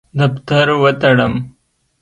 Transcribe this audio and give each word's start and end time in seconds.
دفتر 0.19 0.67
وتړم. 0.81 1.33